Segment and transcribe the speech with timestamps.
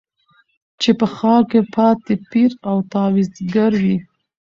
[0.81, 3.97] چي په ښار کي پاته پیر او تعویذګروي